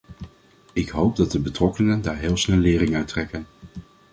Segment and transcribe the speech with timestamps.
[0.73, 3.45] Ik hoop dat de betrokkenen daar heel snel lering uit trekken.